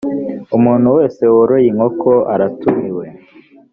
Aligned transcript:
umuntu 0.57 0.87
wese 0.97 1.21
woroye 1.35 1.67
inkoko 1.71 2.11
aratumiwe. 2.33 3.05